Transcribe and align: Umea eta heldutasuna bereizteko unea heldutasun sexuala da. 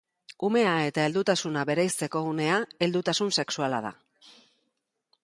Umea 0.47 0.71
eta 0.85 1.03
heldutasuna 1.09 1.65
bereizteko 1.69 2.23
unea 2.31 2.57
heldutasun 2.87 3.29
sexuala 3.39 3.83
da. 3.89 3.93